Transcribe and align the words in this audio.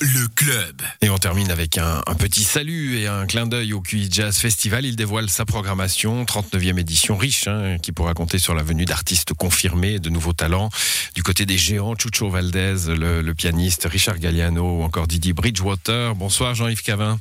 Le 0.00 0.26
club. 0.34 0.82
Et 1.00 1.08
on 1.08 1.16
termine 1.16 1.50
avec 1.50 1.78
un, 1.78 2.02
petit 2.18 2.44
salut 2.44 2.98
et 2.98 3.06
un 3.06 3.26
clin 3.26 3.46
d'œil 3.46 3.72
au 3.72 3.80
QI 3.80 4.08
Jazz 4.10 4.36
Festival. 4.36 4.84
Il 4.84 4.96
dévoile 4.96 5.30
sa 5.30 5.46
programmation, 5.46 6.24
39e 6.24 6.78
édition 6.78 7.16
riche, 7.16 7.48
hein, 7.48 7.78
qui 7.80 7.92
pourra 7.92 8.12
compter 8.12 8.38
sur 8.38 8.54
la 8.54 8.62
venue 8.62 8.84
d'artistes 8.84 9.32
confirmés, 9.32 9.98
de 9.98 10.10
nouveaux 10.10 10.34
talents. 10.34 10.68
Du 11.14 11.22
côté 11.22 11.46
des 11.46 11.56
géants, 11.56 11.94
Chucho 11.96 12.28
Valdez, 12.28 12.88
le, 12.88 13.22
le 13.22 13.34
pianiste, 13.34 13.88
Richard 13.90 14.18
Galliano 14.18 14.80
ou 14.80 14.82
encore 14.82 15.06
Didier 15.06 15.32
Bridgewater. 15.32 16.14
Bonsoir 16.14 16.54
Jean-Yves 16.54 16.82
Cavin. 16.82 17.18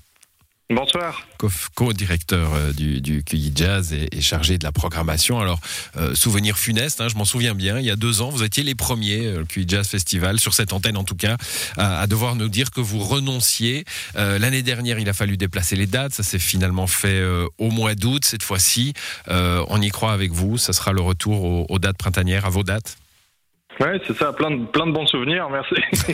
Bonsoir. 0.69 1.25
Co- 1.37 1.49
co-directeur 1.75 2.53
euh, 2.53 2.73
du, 2.73 2.99
du 2.99 3.23
QI 3.23 3.53
Jazz 3.55 3.93
et, 3.93 4.19
chargé 4.19 4.57
de 4.57 4.65
la 4.65 4.73
programmation. 4.73 5.39
Alors, 5.39 5.61
euh, 5.95 6.13
souvenir 6.13 6.57
funeste, 6.57 6.99
hein, 6.99 7.07
je 7.07 7.15
m'en 7.15 7.23
souviens 7.23 7.55
bien, 7.55 7.79
il 7.79 7.85
y 7.85 7.89
a 7.89 7.95
deux 7.95 8.21
ans, 8.21 8.29
vous 8.29 8.43
étiez 8.43 8.63
les 8.63 8.75
premiers, 8.75 9.27
euh, 9.27 9.39
le 9.39 9.45
QI 9.45 9.63
Jazz 9.65 9.87
Festival, 9.87 10.41
sur 10.41 10.53
cette 10.53 10.73
antenne 10.73 10.97
en 10.97 11.05
tout 11.05 11.15
cas, 11.15 11.37
à, 11.77 12.05
devoir 12.07 12.35
nous 12.35 12.49
dire 12.49 12.71
que 12.71 12.81
vous 12.81 12.99
renonciez. 12.99 13.85
L'année 14.15 14.61
dernière, 14.61 14.99
il 14.99 15.07
a 15.07 15.13
fallu 15.13 15.37
déplacer 15.37 15.77
les 15.77 15.87
dates, 15.87 16.13
ça 16.13 16.23
s'est 16.23 16.39
finalement 16.39 16.87
fait 16.87 17.23
au 17.57 17.69
mois 17.71 17.95
d'août. 17.95 18.25
Cette 18.25 18.43
fois-ci, 18.43 18.93
on 19.27 19.81
y 19.81 19.89
croit 19.89 20.11
avec 20.11 20.31
vous, 20.31 20.57
ça 20.57 20.73
sera 20.73 20.91
le 20.91 21.01
retour 21.01 21.69
aux 21.69 21.79
dates 21.79 21.97
printanières, 21.97 22.45
à 22.45 22.49
vos 22.49 22.63
dates 22.63 22.97
Ouais, 23.79 24.01
c'est 24.07 24.17
ça, 24.17 24.33
plein 24.33 24.51
de, 24.51 24.65
plein 24.65 24.87
de 24.87 24.91
bons 24.91 25.05
souvenirs, 25.05 25.49
merci. 25.51 25.75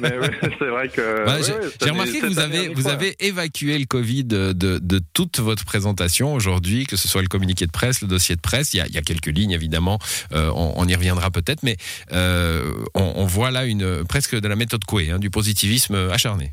Mais 0.00 0.12
c'est 0.58 0.66
vrai 0.66 0.88
que. 0.88 1.24
Bah, 1.24 1.36
j'ai 1.40 1.90
remarqué 1.90 2.20
que 2.20 2.26
vous 2.26 2.38
avez, 2.38 2.68
vous 2.68 2.88
avez 2.88 3.14
évacué 3.20 3.78
le 3.78 3.86
Covid 3.86 4.24
de, 4.24 4.52
de, 4.52 4.78
de 4.78 5.00
toute 5.12 5.38
votre 5.38 5.64
présentation 5.64 6.34
aujourd'hui, 6.34 6.86
que 6.86 6.96
ce 6.96 7.08
soit 7.08 7.22
le 7.22 7.28
communiqué 7.28 7.66
de 7.66 7.72
presse, 7.72 8.00
le 8.02 8.08
dossier 8.08 8.34
de 8.36 8.40
presse. 8.40 8.74
Il 8.74 8.78
y 8.78 8.80
a, 8.80 8.86
il 8.86 8.94
y 8.94 8.98
a 8.98 9.02
quelques 9.02 9.26
lignes, 9.26 9.52
évidemment, 9.52 9.98
euh, 10.32 10.50
on, 10.54 10.74
on 10.76 10.88
y 10.88 10.94
reviendra 10.94 11.30
peut-être, 11.30 11.62
mais 11.62 11.76
euh, 12.12 12.72
on, 12.94 13.12
on 13.16 13.26
voit 13.26 13.50
là 13.50 13.64
une, 13.64 14.04
presque 14.04 14.38
de 14.38 14.48
la 14.48 14.56
méthode 14.56 14.84
Coué, 14.84 15.10
hein, 15.10 15.18
du 15.18 15.30
positivisme 15.30 15.94
acharné. 16.12 16.52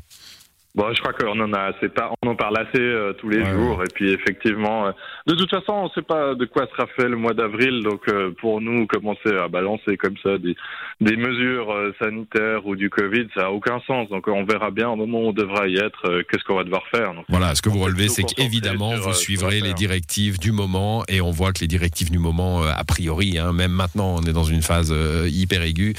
Bon, 0.74 0.90
je 0.94 1.02
crois 1.02 1.12
qu'on 1.12 1.38
en 1.38 1.52
a 1.52 1.60
assez 1.64 1.90
on 2.22 2.28
en 2.30 2.34
parle 2.34 2.56
assez 2.56 2.80
euh, 2.80 3.12
tous 3.12 3.28
les 3.28 3.42
Ouais, 3.42 3.50
jours. 3.52 3.82
Et 3.82 3.88
puis 3.94 4.10
effectivement, 4.10 4.86
euh, 4.86 4.92
de 5.26 5.34
toute 5.34 5.50
façon, 5.50 5.72
on 5.72 5.84
ne 5.84 5.90
sait 5.90 6.00
pas 6.02 6.34
de 6.34 6.46
quoi 6.46 6.66
sera 6.74 6.86
fait 6.96 7.08
le 7.10 7.16
mois 7.16 7.34
d'avril. 7.34 7.82
Donc 7.82 8.08
euh, 8.08 8.30
pour 8.40 8.62
nous, 8.62 8.86
commencer 8.86 9.36
à 9.36 9.48
balancer 9.48 9.98
comme 9.98 10.16
ça 10.22 10.38
des, 10.38 10.56
des 11.02 11.16
mesures 11.16 11.74
sanitaires 12.00 12.66
ou 12.66 12.74
du 12.74 12.88
Covid, 12.88 13.26
ça 13.34 13.46
a 13.46 13.50
aucun 13.50 13.80
sens. 13.86 14.08
Donc 14.08 14.28
on 14.28 14.44
verra 14.44 14.70
bien 14.70 14.88
au 14.88 14.96
moment 14.96 15.18
où 15.18 15.28
on 15.28 15.32
devra 15.32 15.68
y 15.68 15.76
être, 15.76 16.22
qu'est-ce 16.30 16.44
qu'on 16.44 16.56
va 16.56 16.64
devoir 16.64 16.86
faire. 16.90 17.12
Donc, 17.12 17.26
Voilà, 17.28 17.54
ce 17.54 17.60
que 17.60 17.68
vous 17.68 17.80
relevez, 17.80 18.08
c'est 18.08 18.22
qu'évidemment, 18.22 18.94
vous 18.96 19.12
suivrez 19.12 19.60
les 19.60 19.74
directives 19.74 20.38
du 20.38 20.52
moment, 20.52 21.04
et 21.08 21.20
on 21.20 21.30
voit 21.30 21.52
que 21.52 21.60
les 21.60 21.66
directives 21.68 22.10
du 22.10 22.18
moment, 22.18 22.62
a 22.62 22.84
priori, 22.84 23.38
hein, 23.38 23.52
même 23.52 23.72
maintenant, 23.72 24.16
on 24.18 24.22
est 24.22 24.32
dans 24.32 24.44
une 24.44 24.62
phase 24.62 24.94
hyper 25.26 25.62
aiguë, 25.62 25.94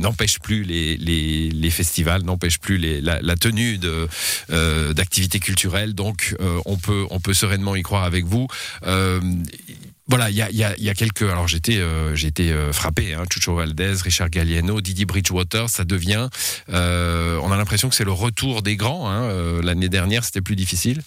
n'empêchent 0.00 0.40
plus 0.40 0.62
les, 0.62 0.96
les, 0.96 1.50
les 1.50 1.70
festivals, 1.70 2.22
n'empêchent 2.22 2.60
plus 2.60 2.78
les, 2.78 3.00
la, 3.00 3.20
la 3.20 3.36
tenue 3.36 3.78
de, 3.78 3.89
euh, 4.50 4.92
d'activités 4.94 5.40
culturelles. 5.40 5.94
Donc, 5.94 6.34
euh, 6.40 6.60
on 6.64 6.76
peut, 6.76 7.06
on 7.10 7.20
peut 7.20 7.34
sereinement 7.34 7.76
y 7.76 7.82
croire 7.82 8.04
avec 8.04 8.24
vous. 8.24 8.46
Euh, 8.86 9.20
voilà, 10.08 10.28
il 10.28 10.36
y 10.36 10.42
a, 10.42 10.94
quelques. 10.94 11.22
Alors 11.22 11.46
j'étais, 11.46 11.78
euh, 11.78 12.72
frappé. 12.72 13.14
Hein, 13.14 13.24
Chucho 13.32 13.54
Valdez, 13.54 13.94
Richard 14.02 14.30
Galliano, 14.30 14.80
Didier 14.80 15.04
Bridgewater, 15.04 15.68
ça 15.68 15.84
devient. 15.84 16.28
on 16.68 17.52
a 17.52 17.56
l'impression 17.56 17.88
que 17.88 17.94
c'est 17.94 18.04
le 18.04 18.12
retour 18.12 18.62
des 18.62 18.76
grands. 18.76 19.08
Hein, 19.08 19.60
L'année 19.62 19.88
dernière, 19.88 20.24
c'était 20.24 20.40
plus 20.40 20.56
difficile. 20.56 21.02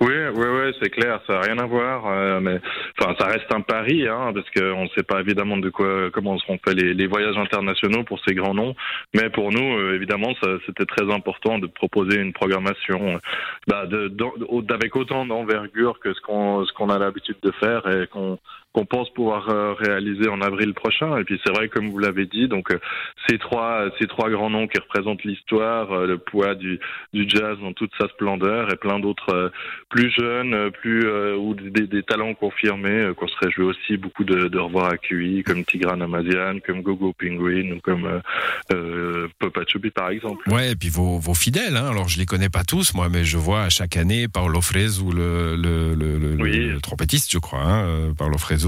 Oui, 0.00 0.12
oui, 0.34 0.46
oui, 0.46 0.76
c'est 0.80 0.90
clair, 0.90 1.20
ça 1.26 1.34
n'a 1.34 1.40
rien 1.40 1.58
à 1.58 1.64
voir, 1.64 2.06
euh, 2.06 2.38
mais 2.40 2.60
enfin, 2.98 3.14
ça 3.18 3.26
reste 3.28 3.50
un 3.54 3.62
pari, 3.62 4.06
hein, 4.06 4.30
parce 4.34 4.48
qu'on 4.50 4.84
ne 4.84 4.88
sait 4.88 5.02
pas 5.02 5.20
évidemment 5.20 5.56
de 5.56 5.70
quoi, 5.70 6.10
comment 6.10 6.38
seront 6.38 6.58
faits 6.62 6.76
les, 6.76 7.06
voyages 7.06 7.38
internationaux 7.38 8.04
pour 8.04 8.20
ces 8.26 8.34
grands 8.34 8.52
noms, 8.52 8.74
mais 9.14 9.30
pour 9.30 9.52
nous, 9.52 9.78
euh, 9.78 9.94
évidemment, 9.94 10.34
c'était 10.66 10.84
très 10.84 11.10
important 11.10 11.58
de 11.58 11.66
proposer 11.66 12.18
une 12.20 12.34
programmation, 12.34 13.14
euh, 13.14 13.18
bah, 13.66 13.86
de, 13.86 14.14
d'avec 14.62 14.94
autant 14.96 15.24
d'envergure 15.24 15.98
que 16.00 16.12
ce 16.12 16.20
qu'on, 16.20 16.66
ce 16.66 16.72
qu'on 16.74 16.90
a 16.90 16.98
l'habitude 16.98 17.36
de 17.42 17.50
faire 17.52 17.86
et 17.88 18.06
qu'on 18.06 18.38
qu'on 18.76 18.84
pense 18.84 19.08
pouvoir 19.14 19.48
euh, 19.48 19.72
réaliser 19.72 20.28
en 20.28 20.42
avril 20.42 20.74
prochain. 20.74 21.16
Et 21.16 21.24
puis 21.24 21.40
c'est 21.42 21.50
vrai, 21.50 21.68
comme 21.70 21.88
vous 21.88 21.98
l'avez 21.98 22.26
dit, 22.26 22.46
donc 22.46 22.70
euh, 22.70 22.78
ces 23.26 23.38
trois 23.38 23.86
ces 23.98 24.06
trois 24.06 24.28
grands 24.28 24.50
noms 24.50 24.66
qui 24.68 24.78
représentent 24.78 25.24
l'histoire, 25.24 25.90
euh, 25.92 26.06
le 26.06 26.18
poids 26.18 26.54
du 26.54 26.78
du 27.14 27.26
jazz 27.26 27.56
dans 27.62 27.72
toute 27.72 27.92
sa 27.98 28.06
splendeur 28.08 28.70
et 28.70 28.76
plein 28.76 28.98
d'autres 29.00 29.50
plus 29.88 30.10
jeunes, 30.10 30.70
plus 30.82 31.08
ou 31.36 31.54
des, 31.54 31.86
des 31.86 32.02
talents 32.02 32.34
confirmés 32.34 33.12
qu'on 33.16 33.28
serait 33.28 33.50
joué 33.50 33.64
aussi 33.64 33.96
beaucoup 33.96 34.24
de, 34.24 34.48
de 34.48 34.58
revoir 34.58 34.92
à 34.92 34.98
QI, 34.98 35.42
comme 35.42 35.64
Tigran 35.64 36.00
Amazian, 36.02 36.58
comme 36.66 36.82
Gogo 36.82 37.14
Penguin 37.18 37.72
ou 37.76 37.80
comme 37.80 38.04
euh, 38.04 38.20
euh, 38.72 39.28
Papa 39.38 39.62
Chubby 39.66 39.90
par 39.90 40.10
exemple. 40.10 40.42
Ouais, 40.50 40.72
et 40.72 40.76
puis 40.76 40.90
vos, 40.90 41.18
vos 41.18 41.32
fidèles. 41.34 41.76
Hein, 41.76 41.88
alors 41.90 42.08
je 42.08 42.18
les 42.18 42.26
connais 42.26 42.50
pas 42.50 42.64
tous, 42.64 42.92
moi, 42.92 43.08
mais 43.08 43.24
je 43.24 43.38
vois 43.38 43.62
à 43.62 43.70
chaque 43.70 43.96
année 43.96 44.28
Paolo 44.28 44.60
Fresu, 44.60 45.04
le, 45.14 45.56
le, 45.56 45.94
le, 45.94 46.18
le, 46.18 46.42
Oui. 46.42 46.66
le 46.66 46.80
trompettiste, 46.82 47.32
je 47.32 47.38
crois, 47.38 47.62
hein, 47.62 48.12
Paolo 48.18 48.36
Fresu. 48.36 48.65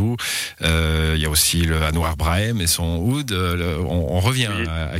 Euh, 0.62 1.14
Il 1.16 1.22
y 1.22 1.26
a 1.26 1.30
aussi 1.30 1.62
le 1.62 1.76
Anwar 1.82 2.16
Brahim 2.16 2.60
et 2.60 2.66
son 2.66 2.98
oud. 2.98 3.32
euh, 3.32 3.56
le- 3.56 3.78
on, 3.80 4.16
on 4.16 4.20
revient 4.20 4.48
Oui. 4.58 4.66
à. 4.68 4.98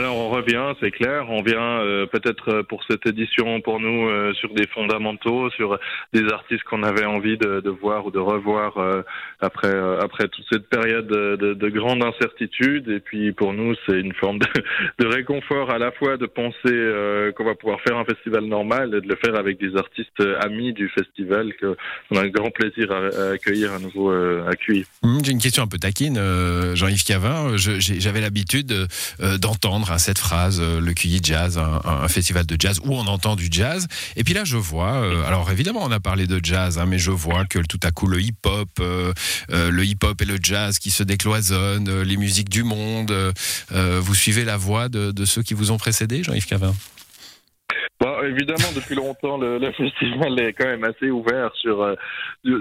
Alors 0.00 0.16
on 0.16 0.30
revient, 0.30 0.72
c'est 0.80 0.92
clair, 0.92 1.26
on 1.28 1.42
vient 1.42 1.80
euh, 1.80 2.06
peut-être 2.06 2.48
euh, 2.48 2.62
pour 2.62 2.82
cette 2.88 3.06
édition 3.06 3.60
pour 3.60 3.80
nous 3.80 4.08
euh, 4.08 4.32
sur 4.32 4.54
des 4.54 4.66
fondamentaux, 4.66 5.50
sur 5.50 5.78
des 6.14 6.26
artistes 6.32 6.62
qu'on 6.62 6.82
avait 6.84 7.04
envie 7.04 7.36
de, 7.36 7.68
voir 7.68 8.06
ou 8.06 8.10
de 8.10 8.18
revoir 8.18 8.78
après 9.40 9.74
après 10.00 10.28
toute 10.28 10.46
cette 10.50 10.70
période 10.70 11.06
de, 11.06 11.36
de, 11.36 11.52
de 11.52 11.68
grande 11.68 12.02
incertitude. 12.02 12.88
Et 12.88 13.00
puis 13.00 13.32
pour 13.32 13.52
nous, 13.52 13.74
c'est 13.84 14.00
une 14.00 14.14
forme 14.14 14.38
de, 14.38 15.06
réconfort 15.06 15.70
à 15.70 15.76
la 15.76 15.92
fois 15.92 16.16
de 16.16 16.24
penser 16.24 17.32
qu'on 17.36 17.44
va 17.44 17.54
pouvoir 17.54 17.80
faire 17.82 17.98
un 17.98 18.04
festival 18.06 18.44
normal 18.44 18.94
et 18.94 19.02
de 19.02 19.08
le 19.08 19.16
faire 19.16 19.36
avec 19.36 19.58
des 19.58 19.76
artistes 19.76 20.22
amis 20.40 20.72
du 20.72 20.88
festival 20.88 21.52
que 21.60 21.76
on 22.10 22.16
a 22.16 22.22
un 22.22 22.28
grand 22.28 22.50
plaisir 22.50 22.90
à, 22.90 23.32
accueillir 23.32 23.74
à 23.74 23.78
nouveau 23.78 24.10
à. 24.12 24.52
Hum, 25.02 25.18
J'ai 25.22 25.32
une 25.32 25.40
question 25.40 25.62
un 25.62 25.68
peu 25.68 25.78
taquine, 25.78 26.18
Jean-Yves 26.74 27.04
Cavin. 27.04 27.56
J'avais 27.56 28.22
l'habitude 28.22 28.72
d'entendre 29.40 29.89
hein, 29.90 29.98
cette 29.98 30.18
phrase, 30.18 30.60
euh, 30.60 30.80
le 30.80 30.92
QI 30.94 31.20
Jazz, 31.22 31.58
un, 31.58 31.80
un 31.84 32.08
festival 32.08 32.46
de 32.46 32.56
jazz 32.58 32.80
où 32.84 32.94
on 32.94 33.06
entend 33.06 33.36
du 33.36 33.48
jazz. 33.50 33.88
Et 34.16 34.24
puis 34.24 34.34
là, 34.34 34.44
je 34.44 34.56
vois, 34.56 34.96
euh, 34.96 35.24
alors 35.24 35.50
évidemment, 35.50 35.80
on 35.82 35.90
a 35.90 36.00
parlé 36.00 36.26
de 36.26 36.40
jazz, 36.42 36.78
hein, 36.78 36.86
mais 36.86 36.98
je 36.98 37.10
vois 37.10 37.44
que 37.44 37.58
tout 37.58 37.80
à 37.82 37.90
coup, 37.90 38.06
le 38.06 38.20
hip-hop, 38.20 38.68
euh, 38.80 39.12
euh, 39.50 39.70
le 39.70 39.84
hip-hop 39.84 40.20
et 40.20 40.24
le 40.24 40.38
jazz 40.40 40.78
qui 40.78 40.90
se 40.90 41.02
décloisonnent, 41.02 41.88
euh, 41.88 42.04
les 42.04 42.16
musiques 42.16 42.48
du 42.48 42.64
monde. 42.64 43.12
vous 43.70 44.14
suivez 44.14 44.44
la 44.44 44.56
voie 44.56 44.88
de, 44.88 45.10
de 45.10 45.24
ceux 45.24 45.42
qui 45.42 45.54
vous 45.54 45.70
ont 45.70 45.78
précédé, 45.78 46.22
Jean-Yves 46.22 46.46
Cavin? 46.46 46.74
Bon, 48.00 48.22
évidemment, 48.22 48.72
depuis 48.74 48.94
longtemps, 48.94 49.36
le, 49.36 49.58
le 49.58 49.72
festival 49.72 50.40
est 50.40 50.54
quand 50.54 50.66
même 50.66 50.84
assez 50.84 51.10
ouvert 51.10 51.50
sur 51.54 51.82
euh, 51.82 51.94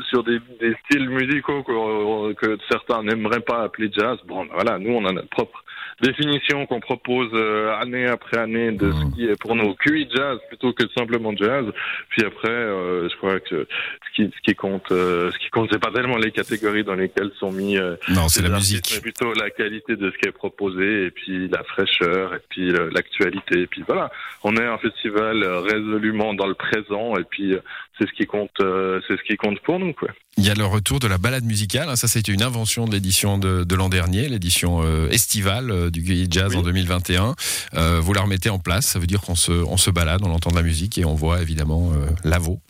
sur 0.10 0.24
des, 0.26 0.40
des 0.60 0.76
styles 0.86 1.10
musicaux 1.10 1.64
que, 1.64 2.34
que 2.34 2.58
certains 2.70 3.04
n'aimeraient 3.04 3.40
pas 3.40 3.64
appeler 3.64 3.90
jazz. 3.98 4.18
Bon, 4.28 4.44
ben 4.46 4.52
voilà, 4.54 4.78
nous, 4.78 4.92
on 4.92 5.06
a 5.06 5.14
notre 5.14 5.30
propre 5.30 5.64
définition 6.02 6.66
qu'on 6.66 6.80
propose 6.80 7.30
euh, 7.34 7.74
année 7.80 8.06
après 8.08 8.38
année 8.38 8.72
de 8.72 8.92
ce 8.92 9.16
qui 9.16 9.26
est 9.26 9.40
pour 9.40 9.56
nous 9.56 9.74
QI 9.76 10.08
jazz 10.14 10.40
plutôt 10.48 10.74
que 10.74 10.84
simplement 10.98 11.36
jazz. 11.36 11.66
Puis 12.10 12.24
après, 12.26 12.50
euh, 12.50 13.10
je 13.10 13.16
crois 13.18 13.40
que 13.40 13.68
ce 13.68 14.16
qui 14.16 14.32
ce 14.36 14.42
qui 14.42 14.56
compte, 14.56 14.92
euh, 14.92 15.32
ce 15.32 15.38
qui 15.40 15.50
compte, 15.50 15.70
c'est 15.72 15.80
pas 15.82 15.92
tellement 15.92 16.18
les 16.18 16.32
catégories 16.32 16.84
dans 16.84 16.96
lesquelles 16.96 17.32
sont 17.40 17.52
mis 17.52 17.78
euh, 17.78 17.96
Non, 18.10 18.28
c'est 18.28 18.42
la 18.42 18.50
musique. 18.50 18.92
mais 18.96 19.02
plutôt 19.02 19.34
la 19.34 19.50
qualité 19.50 19.96
de 19.96 20.12
ce 20.12 20.18
qui 20.18 20.28
est 20.28 20.32
proposé 20.32 21.06
et 21.06 21.12
puis 21.12 21.48
la 21.50 21.64
fraîcheur 21.64 22.34
et 22.36 22.40
puis 22.50 22.70
le- 22.72 22.90
l'actualité 22.90 23.62
et 23.62 23.68
puis 23.68 23.84
voilà 23.88 24.10
on 24.44 24.56
est 24.56 24.66
un 24.66 24.78
festival 24.78 25.44
euh, 25.44 25.60
résolument 25.60 26.34
dans 26.34 26.48
le 26.48 26.54
présent 26.54 27.16
et 27.18 27.24
puis 27.24 27.54
euh, 27.54 27.60
c'est 27.98 28.08
ce 28.08 28.14
qui 28.14 28.26
compte 28.26 28.52
euh, 28.62 29.00
c'est 29.08 29.18
ce 29.18 29.24
qui 29.24 29.36
compte 29.38 29.60
pour 29.62 29.80
nous 29.80 29.94
quoi 29.94 30.10
Il 30.40 30.46
y 30.46 30.50
a 30.50 30.54
le 30.54 30.66
retour 30.66 31.00
de 31.02 31.08
la 31.08 31.18
balade 31.18 31.44
musicale. 31.44 31.90
hein, 31.90 31.98
Ça, 31.98 32.08
c'était 32.08 32.32
une 32.32 32.42
invention 32.42 32.86
de 32.86 32.94
l'édition 32.94 33.38
de, 33.38 33.66
de 33.66 33.76
l'an 33.76 33.90
dernier, 33.90 34.30
l'édition 34.30 34.82
euh, 34.82 35.10
estivale 35.10 35.70
euh, 35.70 35.90
du 35.92 36.02
QI 36.02 36.28
Jazz 36.30 36.52
Oui. 36.52 36.58
en 36.58 36.62
2021. 36.62 37.36
Euh, 37.75 38.00
vous 38.02 38.13
la 38.13 38.22
remettez 38.22 38.50
en 38.50 38.58
place. 38.58 38.86
Ça 38.86 39.00
veut 39.00 39.08
dire 39.08 39.19
qu'on 39.19 39.36
se, 39.36 39.52
on 39.52 39.75
se 39.75 39.92
balade, 39.92 40.22
on 40.24 40.31
entend 40.31 40.50
de 40.52 40.56
la 40.56 40.62
musique 40.63 40.98
et 40.98 41.04
on 41.04 41.13
voit 41.13 41.42
évidemment 41.42 41.92
Lavo. 42.24 42.62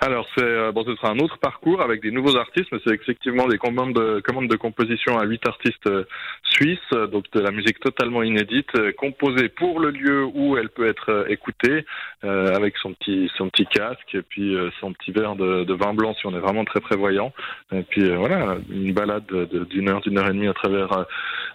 Alors 0.00 0.28
c'est 0.36 0.44
euh, 0.44 0.70
bon, 0.70 0.84
ce 0.84 0.94
sera 0.94 1.10
un 1.10 1.18
autre 1.18 1.38
parcours 1.38 1.82
avec 1.82 2.00
des 2.02 2.12
nouveaux 2.12 2.36
artistes, 2.36 2.68
mais 2.70 2.78
c'est 2.86 2.94
effectivement 2.94 3.48
des 3.48 3.58
commandes 3.58 3.94
de, 3.94 4.20
commandes 4.20 4.46
de 4.46 4.56
composition 4.56 5.18
à 5.18 5.24
huit 5.24 5.44
artistes 5.44 5.88
euh, 5.88 6.04
suisses, 6.44 6.78
euh, 6.92 7.08
donc 7.08 7.24
de 7.32 7.40
la 7.40 7.50
musique 7.50 7.80
totalement 7.80 8.22
inédite, 8.22 8.70
composée 8.96 9.48
pour 9.48 9.80
le 9.80 9.90
lieu 9.90 10.24
où 10.24 10.56
elle 10.56 10.68
peut 10.68 10.86
être 10.86 11.26
écoutée, 11.28 11.84
euh, 12.22 12.54
avec 12.54 12.76
son 12.76 12.92
petit 12.92 13.28
son 13.36 13.48
petit 13.50 13.66
casque 13.66 14.14
et 14.14 14.22
puis 14.22 14.56
son 14.80 14.92
petit 14.92 15.10
verre 15.10 15.34
de, 15.34 15.64
de 15.64 15.74
vin 15.74 15.94
blanc 15.94 16.14
si 16.14 16.26
on 16.26 16.34
est 16.36 16.38
vraiment 16.40 16.64
très 16.64 16.80
prévoyant. 16.80 17.32
Et 17.72 17.82
puis 17.82 18.08
euh, 18.08 18.16
voilà, 18.18 18.56
une 18.70 18.92
balade 18.92 19.26
de- 19.26 19.46
de- 19.46 19.64
d'une 19.64 19.88
heure, 19.88 20.00
d'une 20.00 20.16
heure 20.16 20.28
et 20.28 20.32
demie 20.32 20.46
à 20.46 20.54
travers 20.54 21.06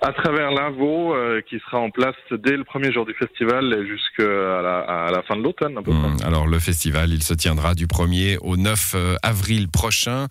à 0.04 0.12
travers 0.12 0.52
l'Invo 0.52 1.16
euh, 1.16 1.42
qui 1.50 1.60
sera 1.60 1.80
en 1.80 1.90
place 1.90 2.16
dès 2.32 2.58
le 2.58 2.66
premier 2.66 2.92
jour 2.92 3.06
du 3.06 3.14
festival 3.14 3.74
et 3.74 3.88
jusqu'à 3.88 4.24
la, 4.62 4.80
à 4.80 5.12
la 5.12 5.24
fin 5.24 5.38
de 5.38 5.42
l'automne. 5.42 5.78
Hum, 5.88 6.18
alors, 6.26 6.46
le 6.46 6.60
festival, 6.60 7.12
il 7.12 7.24
se 7.24 7.34
tiendra 7.34 7.74
du 7.74 7.88
1er 7.88 8.04
1er 8.04 8.38
au 8.42 8.58
9 8.58 8.96
avril 9.24 9.70
prochain. 9.70 10.28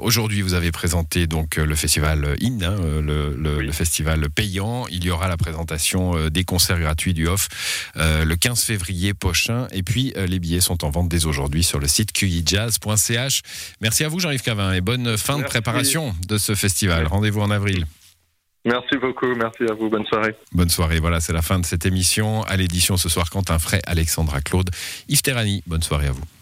Aujourd'hui, 0.00 0.42
vous 0.42 0.54
avez 0.54 0.72
présenté 0.72 1.26
donc 1.26 1.56
le 1.56 1.74
festival 1.74 2.36
IN, 2.40 2.62
hein, 2.62 2.76
le, 3.00 3.34
le, 3.36 3.72
festival 3.72 4.28
payant. 4.30 4.86
Il 4.90 5.04
y 5.04 5.10
aura 5.10 5.28
la 5.28 5.36
présentation 5.36 6.28
des 6.28 6.44
concerts 6.44 6.80
gratuits 6.80 7.14
du 7.14 7.28
Off 7.28 7.48
le 7.94 8.34
15 8.34 8.64
février 8.64 9.14
prochain. 9.14 9.68
Et 9.72 9.82
puis, 9.82 10.12
les 10.16 10.38
billets 10.40 10.60
sont 10.60 10.84
en 10.84 10.90
vente 10.90 11.08
dès 11.08 11.26
aujourd'hui 11.26 11.62
sur 11.62 11.78
le 11.78 11.86
site 11.86 12.12
qijazz.ch. 12.12 13.42
Merci 13.80 14.04
à 14.04 14.08
vous, 14.08 14.18
Jean-Yves 14.18 14.42
Cavin, 14.42 14.72
et 14.72 14.80
bonne 14.80 15.16
fin 15.16 15.38
de 15.38 15.44
préparation 15.44 16.14
de 16.26 16.36
ce 16.36 16.54
festival. 16.54 17.06
Rendez-vous 17.06 17.40
en 17.40 17.50
avril. 17.50 17.86
Merci 18.64 18.96
beaucoup, 18.96 19.34
merci 19.34 19.64
à 19.68 19.74
vous, 19.74 19.90
bonne 19.90 20.06
soirée. 20.06 20.34
Bonne 20.52 20.70
soirée, 20.70 20.98
voilà, 20.98 21.20
c'est 21.20 21.34
la 21.34 21.42
fin 21.42 21.58
de 21.58 21.66
cette 21.66 21.84
émission. 21.84 22.42
À 22.44 22.56
l'édition 22.56 22.96
ce 22.96 23.08
soir, 23.10 23.28
Quentin 23.28 23.58
Fray, 23.58 23.80
Alexandra 23.86 24.40
Claude, 24.40 24.70
Yves 25.08 25.22
Terrani, 25.22 25.62
bonne 25.66 25.82
soirée 25.82 26.06
à 26.06 26.12
vous. 26.12 26.24